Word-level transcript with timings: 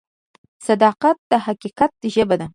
صداقت 0.67 1.17
د 1.31 1.33
حقیقت 1.45 1.91
ژبه 2.13 2.35
ده. 2.39 2.47